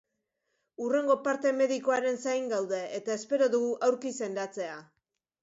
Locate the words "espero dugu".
3.19-3.69